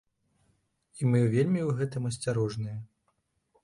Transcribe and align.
І 1.01 1.11
мы 1.11 1.21
вельмі 1.35 1.61
ў 1.67 1.79
гэтым 1.83 2.11
асцярожныя. 2.13 2.79